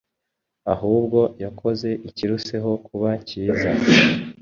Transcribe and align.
ahubwo 0.73 1.19
yakoze 1.43 1.89
ikiruseho 2.09 2.71
kuba 2.85 3.09
cyiza 3.27 3.69